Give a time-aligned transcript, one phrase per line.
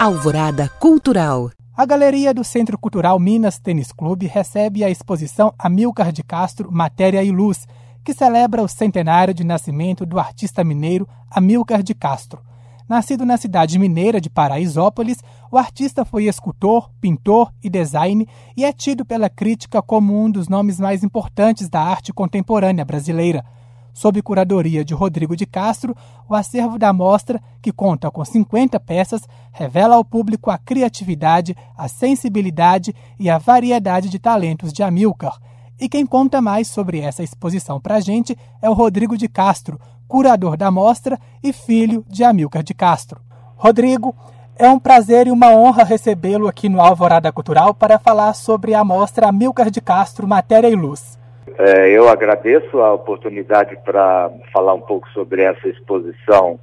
[0.00, 1.50] Alvorada Cultural.
[1.76, 7.22] A galeria do Centro Cultural Minas Tênis Clube recebe a exposição Amilcar de Castro Matéria
[7.22, 7.68] e Luz,
[8.02, 12.40] que celebra o centenário de nascimento do artista mineiro Amilcar de Castro.
[12.88, 15.18] Nascido na cidade mineira de Paraisópolis,
[15.52, 18.26] o artista foi escultor, pintor e design
[18.56, 23.44] e é tido pela crítica como um dos nomes mais importantes da arte contemporânea brasileira.
[23.92, 25.96] Sob curadoria de Rodrigo de Castro,
[26.28, 29.22] o acervo da mostra, que conta com 50 peças,
[29.52, 35.38] revela ao público a criatividade, a sensibilidade e a variedade de talentos de Amilcar.
[35.80, 39.80] E quem conta mais sobre essa exposição para a gente é o Rodrigo de Castro,
[40.06, 43.20] curador da mostra e filho de Amilcar de Castro.
[43.56, 44.14] Rodrigo,
[44.56, 48.84] é um prazer e uma honra recebê-lo aqui no Alvorada Cultural para falar sobre a
[48.84, 51.19] mostra Amilcar de Castro Matéria e Luz.
[51.58, 56.58] É, eu agradeço a oportunidade para falar um pouco sobre essa exposição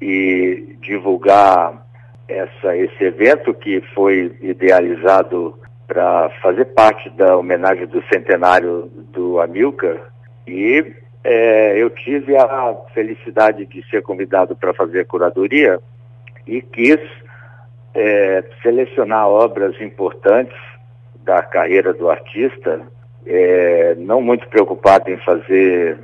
[0.00, 1.84] e divulgar
[2.28, 9.98] essa, esse evento que foi idealizado para fazer parte da homenagem do centenário do Amilcar.
[10.46, 15.80] E é, eu tive a felicidade de ser convidado para fazer curadoria
[16.46, 17.00] e quis
[17.94, 20.56] é, selecionar obras importantes
[21.24, 22.82] da carreira do artista
[23.26, 25.98] é, não muito preocupado em fazer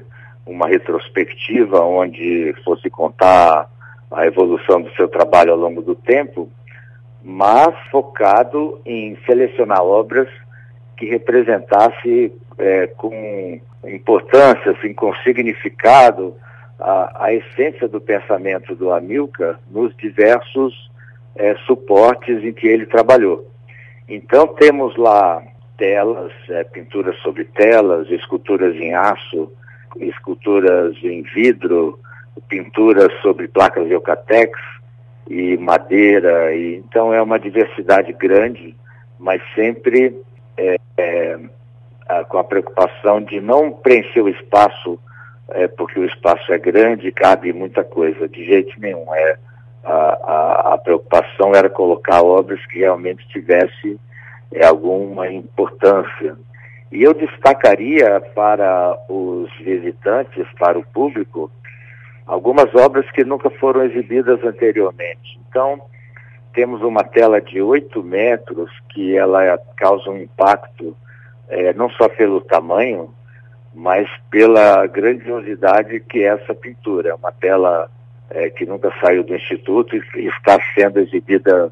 [0.47, 3.69] uma retrospectiva onde fosse contar
[4.11, 6.51] a evolução do seu trabalho ao longo do tempo,
[7.23, 10.29] mas focado em selecionar obras
[10.97, 16.35] que representasse é, com importância, assim, com significado,
[16.79, 20.91] a, a, essência do pensamento do Amilcar nos diversos
[21.37, 23.47] é, suportes em que ele trabalhou.
[24.09, 25.43] Então temos lá
[25.81, 29.51] telas, é, pinturas sobre telas, esculturas em aço,
[29.99, 31.99] esculturas em vidro,
[32.51, 34.53] pinturas sobre placas de eucatex
[35.27, 36.55] e madeira.
[36.55, 38.77] E, então é uma diversidade grande,
[39.19, 40.15] mas sempre
[40.59, 41.39] é, é,
[42.07, 44.99] a, com a preocupação de não preencher o espaço,
[45.49, 49.07] é, porque o espaço é grande e cabe muita coisa, de jeito nenhum.
[49.15, 49.37] É,
[49.83, 53.99] a, a, a preocupação era colocar obras que realmente tivessem
[54.53, 56.37] é, alguma importância.
[56.91, 61.51] E eu destacaria para os visitantes, para o público,
[62.27, 65.39] algumas obras que nunca foram exibidas anteriormente.
[65.49, 65.81] Então,
[66.53, 70.97] temos uma tela de 8 metros que ela causa um impacto
[71.49, 73.13] é, não só pelo tamanho,
[73.75, 77.11] mas pela grandiosidade que é essa pintura.
[77.11, 77.91] É uma tela
[78.31, 81.71] é, que nunca saiu do Instituto e está sendo exibida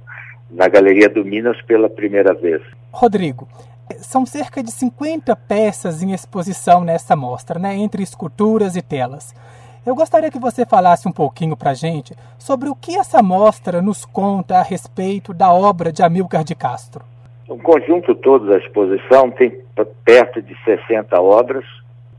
[0.50, 2.62] na Galeria do Minas pela primeira vez.
[2.92, 3.48] Rodrigo,
[3.98, 9.34] são cerca de 50 peças em exposição nessa mostra, né, entre esculturas e telas.
[9.87, 13.81] Eu gostaria que você falasse um pouquinho para a gente sobre o que essa mostra
[13.81, 17.04] nos conta a respeito da obra de Amilcar de Castro.
[17.48, 19.62] O conjunto todo da exposição tem
[20.04, 21.64] perto de 60 obras.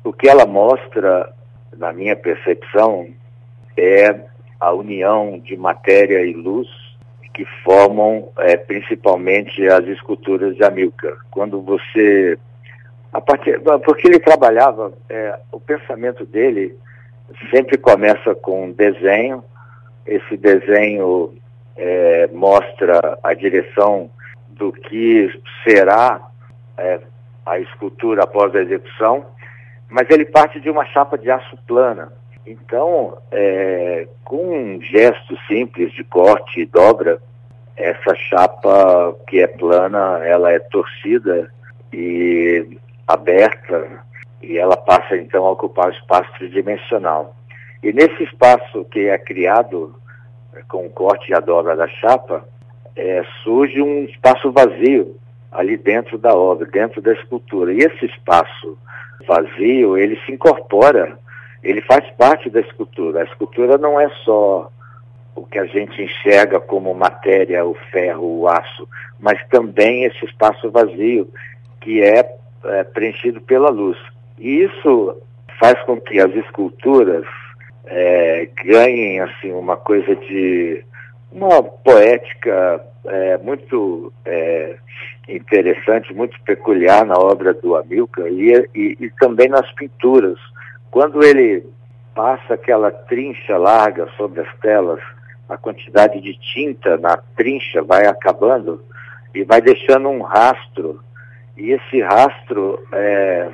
[0.03, 1.31] O que ela mostra,
[1.77, 3.07] na minha percepção,
[3.77, 4.19] é
[4.59, 6.67] a união de matéria e luz
[7.39, 11.15] que formam é, principalmente as esculturas de Amilcar.
[11.31, 12.37] Quando você.
[13.13, 16.75] A partir, porque ele trabalhava, é, o pensamento dele
[17.49, 19.41] sempre começa com um desenho,
[20.05, 21.33] esse desenho
[21.77, 24.11] é, mostra a direção
[24.49, 25.31] do que
[25.63, 26.21] será
[27.45, 29.25] a escultura após a execução,
[29.89, 32.11] mas ele parte de uma chapa de aço plana.
[32.45, 37.21] Então, é, com um gesto simples de corte e dobra,
[37.75, 41.51] essa chapa que é plana, ela é torcida
[41.93, 42.77] e
[43.07, 44.03] aberta
[44.41, 47.35] e ela passa então a ocupar o espaço tridimensional.
[47.81, 49.95] E nesse espaço que é criado
[50.53, 52.45] é, com o corte e a dobra da chapa,
[52.95, 55.15] é, surge um espaço vazio
[55.51, 57.73] ali dentro da obra, dentro da escultura.
[57.73, 58.77] E esse espaço
[59.25, 61.17] vazio, ele se incorpora,
[61.63, 63.21] ele faz parte da escultura.
[63.21, 64.71] A escultura não é só
[65.35, 68.87] o que a gente enxerga como matéria, o ferro, o aço,
[69.19, 71.29] mas também esse espaço vazio
[71.81, 72.35] que é,
[72.65, 73.97] é preenchido pela luz.
[74.37, 75.21] E isso
[75.59, 77.25] faz com que as esculturas
[77.85, 80.83] é, ganhem assim uma coisa de
[81.31, 84.75] uma poética é, muito é,
[85.27, 90.37] interessante, muito peculiar na obra do Amilcar e, e, e, também nas pinturas.
[90.91, 91.65] Quando ele
[92.15, 94.99] passa aquela trincha larga sobre as telas
[95.47, 98.83] a quantidade de tinta na trincha vai acabando
[99.33, 101.01] e vai deixando um rastro.
[101.57, 103.49] E esse rastro é,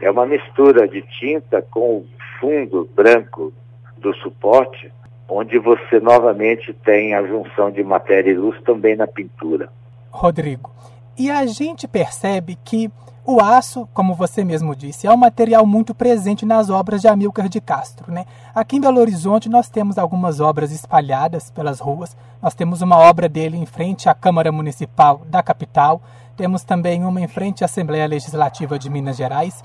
[0.00, 2.06] é uma mistura de tinta com o
[2.38, 3.52] fundo branco
[3.98, 4.92] do suporte
[5.28, 9.68] onde você novamente tem a junção de matéria e luz também na pintura.
[10.10, 10.72] Rodrigo,
[11.20, 12.90] e a gente percebe que
[13.26, 17.46] o aço, como você mesmo disse, é um material muito presente nas obras de Amílcar
[17.46, 18.10] de Castro.
[18.10, 18.24] Né?
[18.54, 22.16] Aqui em Belo Horizonte nós temos algumas obras espalhadas pelas ruas.
[22.40, 26.00] Nós temos uma obra dele em frente à Câmara Municipal da capital.
[26.38, 29.62] Temos também uma em frente à Assembleia Legislativa de Minas Gerais.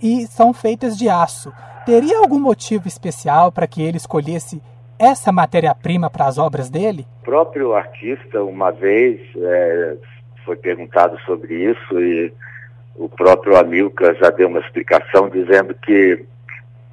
[0.00, 1.52] E são feitas de aço.
[1.84, 4.62] Teria algum motivo especial para que ele escolhesse
[4.96, 7.04] essa matéria-prima para as obras dele?
[7.22, 9.96] O próprio artista, uma vez, é,
[10.44, 12.32] foi perguntado sobre isso e
[12.96, 16.24] o próprio Amilcar já deu uma explicação dizendo que,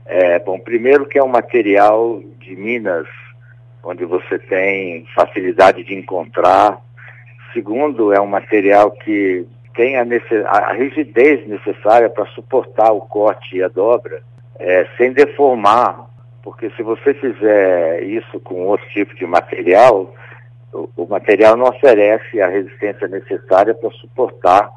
[0.05, 3.07] é, bom, primeiro que é um material de Minas,
[3.83, 6.79] onde você tem facilidade de encontrar.
[7.53, 9.45] Segundo, é um material que
[9.75, 10.05] tem a,
[10.47, 14.21] a rigidez necessária para suportar o corte e a dobra,
[14.59, 16.07] é, sem deformar,
[16.43, 20.13] porque se você fizer isso com outro tipo de material,
[20.73, 24.69] o, material não oferece a resistência necessária para suportar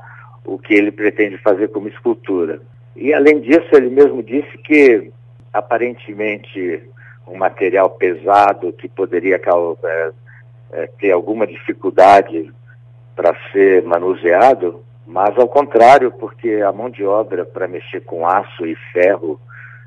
[0.44, 2.60] o que ele pretende fazer como escultura.
[2.96, 5.10] E além disso, ele mesmo disse que
[5.52, 6.82] aparentemente
[7.26, 10.10] um material pesado que poderia é,
[10.72, 12.52] é, ter alguma dificuldade
[13.16, 18.66] para ser manuseado, mas ao contrário, porque a mão de obra para mexer com aço
[18.66, 19.40] e ferro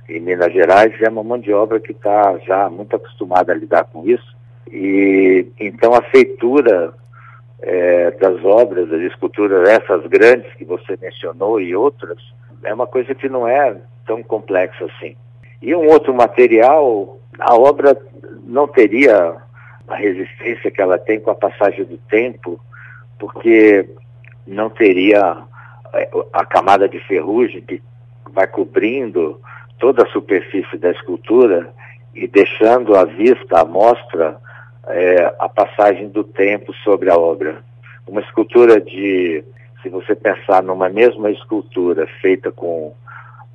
[0.07, 3.83] em Minas Gerais é uma mão de obra que está já muito acostumada a lidar
[3.85, 4.36] com isso.
[4.71, 6.93] E então a feitura
[7.61, 12.17] é, das obras, das esculturas, essas grandes que você mencionou e outras,
[12.63, 13.75] é uma coisa que não é
[14.05, 15.15] tão complexa assim.
[15.61, 17.97] E um outro material, a obra
[18.45, 19.35] não teria
[19.87, 22.59] a resistência que ela tem com a passagem do tempo,
[23.17, 23.89] porque
[24.45, 25.37] não teria
[25.93, 27.81] é, a camada de ferrugem que
[28.31, 29.39] vai cobrindo
[29.79, 31.73] toda a superfície da escultura
[32.13, 34.37] e deixando à vista, à mostra,
[34.87, 37.63] é, a passagem do tempo sobre a obra.
[38.07, 39.43] Uma escultura de,
[39.81, 42.93] se você pensar numa mesma escultura feita com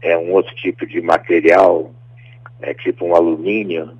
[0.03, 1.91] é, um outro tipo de material,
[2.61, 3.93] é, tipo um alumínio,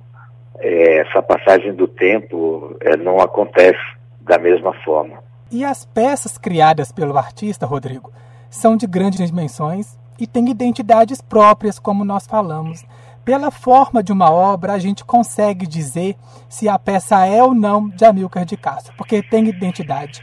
[0.59, 3.81] é, essa passagem do tempo é, não acontece
[4.21, 5.17] da mesma forma.
[5.51, 8.11] E as peças criadas pelo artista, Rodrigo,
[8.49, 12.85] são de grandes dimensões e têm identidades próprias, como nós falamos.
[13.25, 16.15] Pela forma de uma obra, a gente consegue dizer
[16.49, 20.21] se a peça é ou não de Amilcar de Castro, porque tem identidade.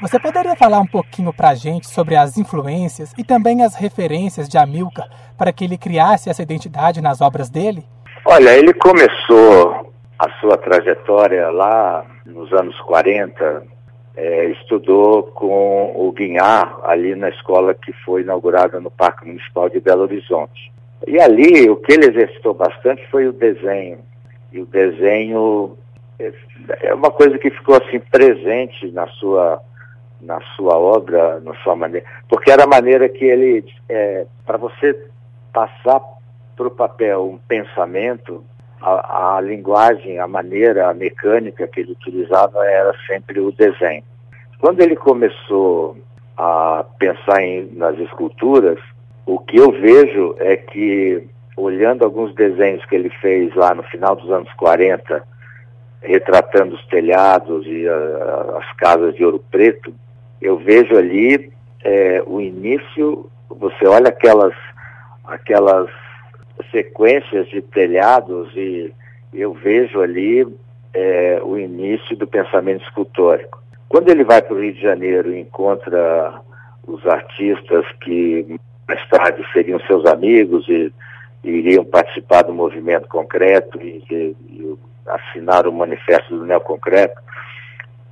[0.00, 4.48] Você poderia falar um pouquinho para a gente sobre as influências e também as referências
[4.48, 7.84] de Amilcar para que ele criasse essa identidade nas obras dele?
[8.24, 13.64] Olha, ele começou a sua trajetória lá nos anos 40,
[14.16, 19.80] é, estudou com o Guinhar ali na escola que foi inaugurada no Parque Municipal de
[19.80, 20.76] Belo Horizonte.
[21.06, 23.98] E ali o que ele exercitou bastante foi o desenho.
[24.52, 25.76] E o desenho
[26.18, 29.60] é uma coisa que ficou assim presente na sua
[30.20, 34.98] na sua obra, na sua maneira, porque era a maneira que ele, é, para você
[35.52, 36.00] passar
[36.56, 38.42] para o papel um pensamento,
[38.80, 44.02] a, a, linguagem, a maneira, a mecânica que ele utilizava era sempre o desenho.
[44.58, 45.96] Quando ele começou
[46.36, 48.78] a pensar em, nas esculturas,
[49.26, 51.26] o que eu vejo é que,
[51.56, 55.22] olhando alguns desenhos que ele fez lá no final dos anos 40,
[56.00, 59.92] retratando os telhados e a, as casas de ouro preto,
[60.40, 64.54] eu vejo ali é, o início, você olha aquelas,
[65.24, 65.90] aquelas
[66.70, 68.92] sequências de telhados e
[69.34, 70.46] eu vejo ali
[70.94, 73.60] é, o início do pensamento escultórico.
[73.88, 76.40] Quando ele vai para o Rio de Janeiro e encontra
[76.86, 80.92] os artistas que mais tarde seriam seus amigos e,
[81.42, 87.20] e iriam participar do movimento concreto e, e, e assinar o manifesto do neoconcreto,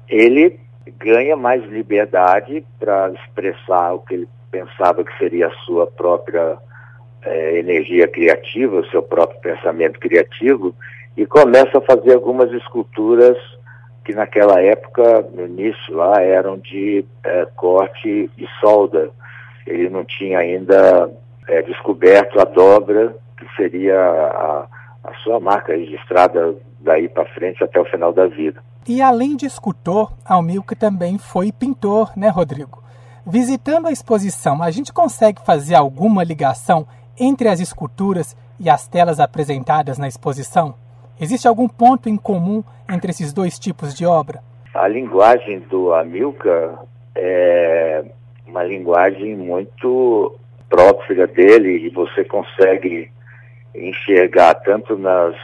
[0.09, 0.59] ele
[0.99, 6.57] ganha mais liberdade para expressar o que ele pensava que seria a sua própria
[7.25, 10.75] eh, energia criativa, o seu próprio pensamento criativo,
[11.17, 13.37] e começa a fazer algumas esculturas
[14.05, 19.11] que naquela época, no início lá, eram de eh, corte e solda
[19.67, 21.11] ele não tinha ainda
[21.49, 24.67] é, descoberto a dobra, que seria a,
[25.05, 28.63] a sua marca registrada daí para frente até o final da vida.
[28.87, 32.83] E além de escultor, Almilcar também foi pintor, né, Rodrigo?
[33.27, 36.87] Visitando a exposição, a gente consegue fazer alguma ligação
[37.19, 40.75] entre as esculturas e as telas apresentadas na exposição?
[41.19, 44.43] Existe algum ponto em comum entre esses dois tipos de obra?
[44.75, 48.05] A linguagem do Amilcar é,
[48.55, 50.39] uma linguagem muito
[50.71, 53.11] própria dele e você consegue
[53.75, 55.35] enxergar tanto nas,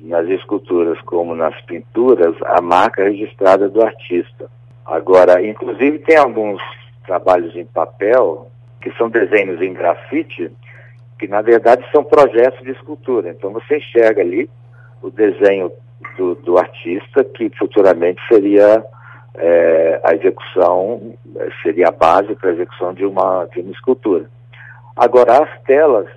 [0.00, 4.50] nas esculturas como nas pinturas, a marca registrada do artista.
[4.86, 6.62] Agora, inclusive tem alguns
[7.04, 10.50] trabalhos em papel que são desenhos em grafite,
[11.18, 13.28] que na verdade são projetos de escultura.
[13.28, 14.48] Então você enxerga ali
[15.02, 15.70] o desenho
[16.16, 18.82] do, do artista, que futuramente seria
[19.34, 21.14] é, a execução,
[21.62, 24.28] seria a base para a execução de uma, de uma escultura.
[24.96, 26.08] Agora, as telas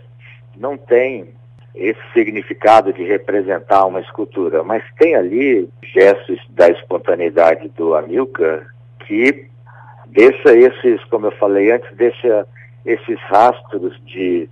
[0.58, 1.34] não têm
[1.75, 8.67] esse significado de representar uma escultura, mas tem ali gestos da espontaneidade do Amilcar
[9.08, 9.48] que
[10.08, 12.46] deixa esses, como eu falei antes, deixa
[12.86, 14.48] esses rastros de,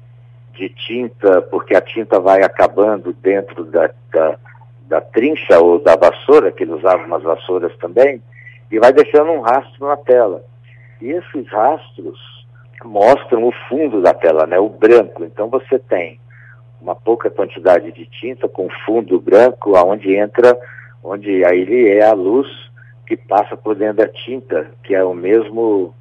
[0.53, 4.37] de tinta, porque a tinta vai acabando dentro da, da,
[4.87, 8.21] da trincha ou da vassoura, que ele usava umas vassouras também,
[8.71, 10.43] e vai deixando um rastro na tela.
[11.01, 12.17] E esses rastros
[12.83, 15.23] mostram o fundo da tela, né, o branco.
[15.23, 16.19] Então você tem
[16.81, 20.57] uma pouca quantidade de tinta com fundo branco, aonde entra,
[21.03, 22.47] onde aí é a luz
[23.05, 25.93] que passa por dentro da tinta, que é o mesmo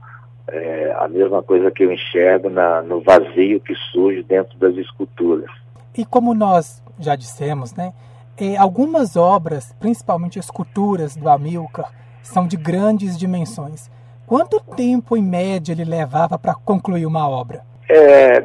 [0.49, 5.51] é, a mesma coisa que eu enxergo na, no vazio que surge dentro das esculturas.
[5.97, 7.93] E como nós já dissemos, né,
[8.37, 13.91] é, algumas obras, principalmente esculturas do Amilcar, são de grandes dimensões.
[14.27, 17.63] Quanto tempo, em média, ele levava para concluir uma obra?
[17.89, 18.39] É,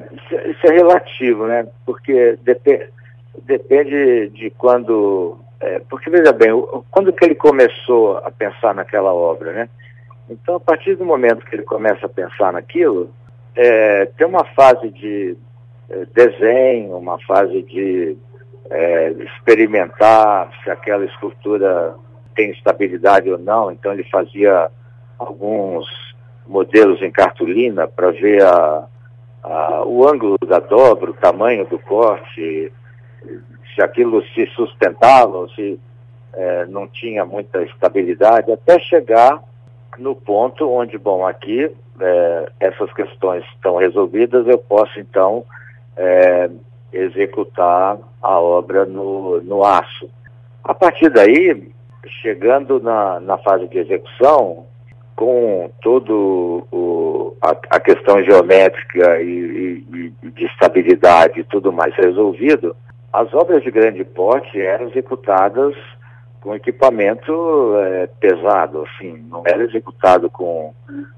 [0.50, 1.68] isso é relativo, né?
[1.86, 2.90] Porque depende,
[3.44, 5.38] depende de quando.
[5.60, 6.50] É, porque veja bem,
[6.90, 9.70] quando que ele começou a pensar naquela obra, né?
[10.30, 13.12] Então, a partir do momento que ele começa a pensar naquilo,
[13.56, 15.38] é, tem uma fase de
[15.90, 18.18] é, desenho, uma fase de
[18.70, 21.96] é, experimentar se aquela escultura
[22.36, 23.72] tem estabilidade ou não.
[23.72, 24.70] Então, ele fazia
[25.18, 25.86] alguns
[26.48, 28.86] modelos em cartolina para ver a,
[29.44, 32.72] a, o ângulo da dobra, o tamanho do corte,
[33.74, 35.80] se aquilo se sustentava ou se
[36.34, 39.42] é, não tinha muita estabilidade, até chegar
[39.98, 45.46] no ponto onde, bom, aqui é, essas questões estão resolvidas, eu posso então
[45.96, 46.50] é,
[46.92, 50.10] executar a obra no, no aço.
[50.64, 51.72] A partir daí,
[52.22, 54.66] chegando na, na fase de execução,
[55.16, 61.96] com todo o, a, a, questão geométrica e, e, e, de estabilidade e tudo mais
[61.96, 62.76] resolvido,
[63.14, 65.74] as obras de grande porte eram executadas
[66.46, 70.76] com equipamento é, pesado, assim, não era executado com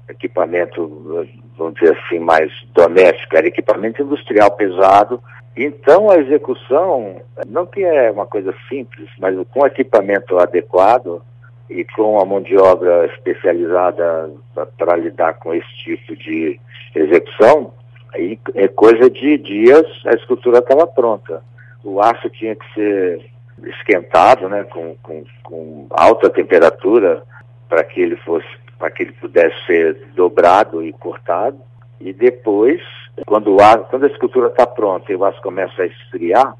[0.08, 1.28] equipamento,
[1.58, 5.22] vamos dizer assim, mais doméstico, era equipamento industrial pesado.
[5.60, 11.20] Então a execução, não que é uma coisa simples, mas com equipamento adequado
[11.68, 14.30] e com a mão de obra especializada
[14.78, 16.60] para lidar com esse tipo de
[16.94, 17.74] execução,
[18.14, 21.42] aí é coisa de dias a escultura estava pronta.
[21.82, 23.28] O aço tinha que ser
[23.64, 27.24] esquentado, né, com, com, com alta temperatura
[27.68, 28.46] para que ele fosse,
[28.78, 31.58] para que ele pudesse ser dobrado e cortado.
[32.00, 32.80] E depois,
[33.26, 36.54] quando, o aço, quando a escultura está pronta e o aço começa a esfriar,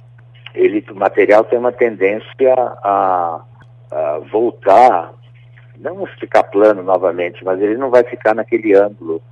[0.54, 3.40] ele, o material tem uma tendência a,
[3.90, 5.12] a voltar,
[5.78, 9.22] não ficar plano novamente, mas ele não vai ficar naquele ângulo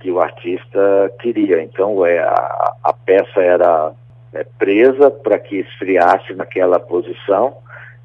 [0.00, 1.62] que o artista queria.
[1.62, 3.92] Então é, a, a peça era
[4.32, 7.56] é, presa para que esfriasse naquela posição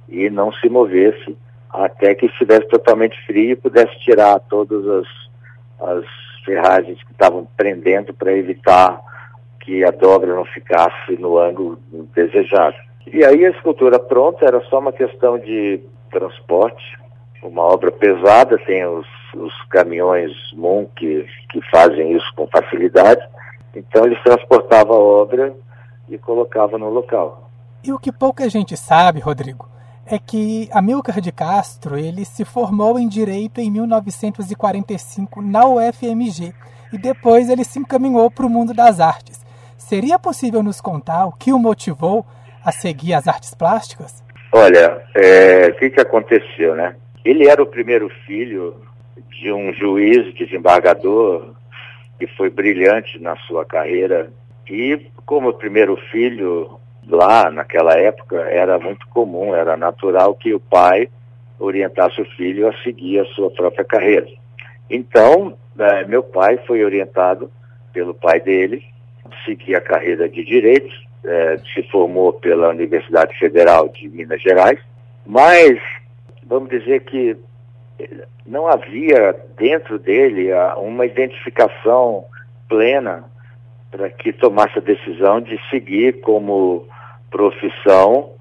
[0.08, 1.38] e não se movesse
[1.70, 5.08] até que estivesse totalmente frio e pudesse tirar todas as,
[5.80, 6.06] as
[6.46, 9.02] ferragens que estavam prendendo para evitar
[9.60, 11.78] que a dobra não ficasse no ângulo
[12.16, 12.76] desejado.
[13.06, 16.98] E aí a escultura pronta era só uma questão de transporte,
[17.44, 23.22] uma obra pesada, tem os, os caminhões Moon que, que fazem isso com facilidade,
[23.76, 25.54] então eles transportavam a obra
[26.10, 27.50] e colocava no local.
[27.84, 29.67] E o que pouca gente sabe, Rodrigo,
[30.10, 36.54] é que Amilcar de Castro ele se formou em Direito em 1945 na UFMG
[36.92, 39.46] e depois ele se encaminhou para o mundo das artes.
[39.78, 42.26] Seria possível nos contar o que o motivou
[42.64, 44.24] a seguir as artes plásticas?
[44.52, 46.96] Olha, é, o que, que aconteceu, né?
[47.24, 48.76] Ele era o primeiro filho
[49.30, 51.54] de um juiz desembargador
[52.18, 54.32] que foi brilhante na sua carreira
[54.70, 61.10] e como primeiro filho lá naquela época era muito comum, era natural que o pai
[61.60, 64.28] orientasse o filho a seguir a sua própria carreira.
[64.90, 67.52] Então, é, meu pai foi orientado
[67.94, 68.84] pelo pai dele,
[69.46, 70.94] seguir a carreira de direito,
[71.26, 74.80] é, se formou pela Universidade Federal de Minas Gerais,
[75.26, 75.80] mas
[76.46, 77.38] vamos dizer que
[78.46, 82.26] não havia dentro dele uma identificação
[82.70, 83.26] plena
[83.92, 86.88] para que tomasse a decisão de seguir como
[87.30, 88.32] profissão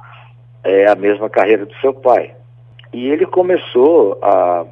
[0.64, 2.34] é, a mesma carreira do seu pai.
[2.92, 4.64] E ele começou a,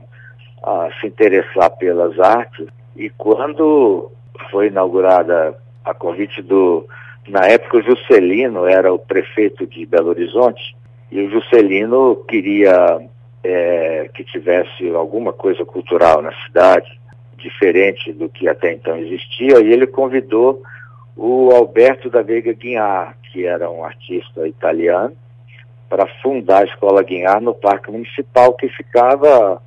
[0.63, 2.67] a se interessar pelas artes
[2.97, 4.11] e quando
[4.51, 6.87] foi inaugurada a convite do,
[7.29, 10.77] na época o Juscelino era o prefeito de Belo Horizonte
[11.11, 13.01] e o Juscelino queria
[13.43, 16.99] é, que tivesse alguma coisa cultural na cidade,
[17.37, 20.63] diferente do que até então existia, e ele convidou
[21.17, 25.17] o Alberto da Veiga Guinhar, que era um artista italiano,
[25.89, 29.61] para fundar a Escola Guinhar no Parque Municipal, que ficava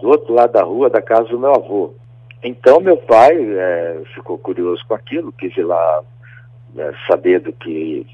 [0.00, 1.94] do outro lado da rua da casa do meu avô.
[2.42, 6.02] Então meu pai é, ficou curioso com aquilo, quis ir lá
[6.76, 8.04] é, saber do que,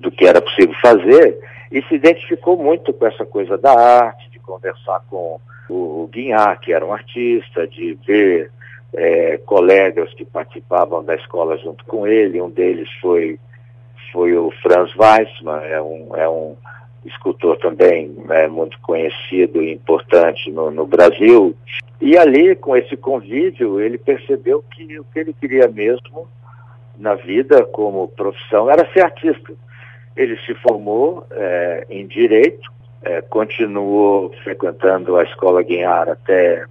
[0.00, 1.38] do que era possível fazer
[1.70, 5.38] e se identificou muito com essa coisa da arte, de conversar com
[5.68, 8.50] o, o Guinhar, que era um artista, de ver
[8.94, 12.40] é, colegas que participavam da escola junto com ele.
[12.40, 13.38] Um deles foi,
[14.12, 16.56] foi o Franz Weissmann, é um, é um
[17.04, 21.54] escultor também é, muito conhecido e importante no, no Brasil.
[22.00, 26.28] E ali, com esse convívio, ele percebeu que o que ele queria mesmo
[26.96, 29.52] na vida como profissão era ser artista.
[30.16, 32.70] Ele se formou é, em Direito,
[33.02, 36.64] é, continuou frequentando a Escola Guinhar até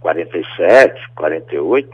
[0.00, 1.88] 47, 48,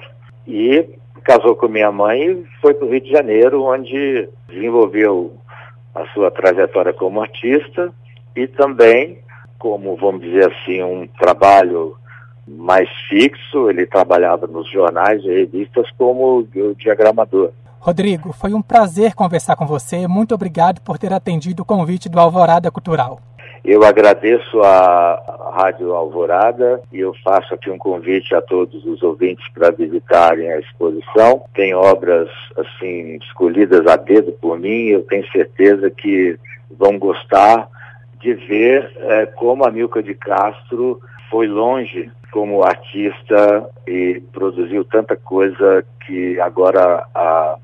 [0.47, 0.89] e
[1.25, 5.33] casou com minha mãe e foi para o Rio de Janeiro, onde desenvolveu
[5.95, 7.93] a sua trajetória como artista
[8.37, 9.19] e também
[9.59, 11.97] como, vamos dizer assim, um trabalho
[12.47, 17.51] mais fixo, ele trabalhava nos jornais e revistas como diagramador.
[17.81, 20.07] Rodrigo, foi um prazer conversar com você.
[20.07, 23.21] Muito obrigado por ter atendido o convite do Alvorada Cultural.
[23.65, 29.43] Eu agradeço a Rádio Alvorada e eu faço aqui um convite a todos os ouvintes
[29.55, 31.45] para visitarem a exposição.
[31.55, 32.29] Tem obras
[32.59, 34.89] assim escolhidas a dedo por mim.
[34.89, 36.39] Eu tenho certeza que
[36.71, 37.67] vão gostar
[38.21, 45.17] de ver é, como a Milka de Castro foi longe como artista e produziu tanta
[45.17, 47.57] coisa que agora a,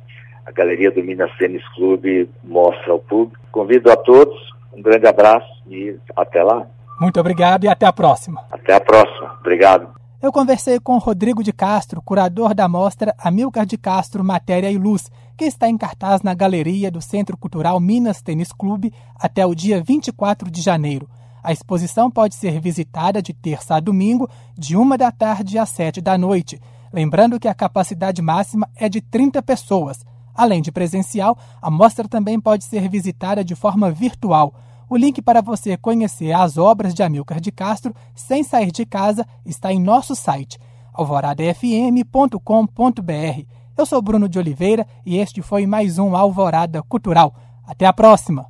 [0.46, 3.38] a Galeria do Minas Tênis Clube mostra ao público.
[3.52, 4.38] Convido a todos,
[4.72, 6.66] um grande abraço e até lá.
[7.00, 8.44] Muito obrigado e até a próxima.
[8.50, 9.36] Até a próxima.
[9.40, 9.88] Obrigado.
[10.22, 15.10] Eu conversei com Rodrigo de Castro, curador da mostra Amilcar de Castro Matéria e Luz,
[15.34, 19.82] que está em cartaz na galeria do Centro Cultural Minas Tênis Clube até o dia
[19.82, 21.08] 24 de janeiro.
[21.42, 24.28] A exposição pode ser visitada de terça a domingo,
[24.58, 26.60] de uma da tarde às sete da noite.
[26.92, 30.04] Lembrando que a capacidade máxima é de 30 pessoas.
[30.40, 34.54] Além de presencial, a mostra também pode ser visitada de forma virtual.
[34.88, 39.26] O link para você conhecer as obras de Amilcar de Castro sem sair de casa
[39.44, 40.58] está em nosso site
[40.94, 43.44] alvoradafm.com.br.
[43.76, 47.34] Eu sou Bruno de Oliveira e este foi mais um Alvorada Cultural.
[47.66, 48.49] Até a próxima!